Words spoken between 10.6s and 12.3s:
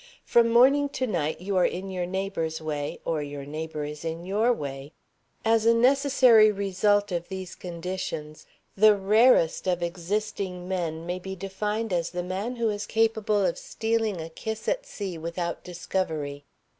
men may be defined as the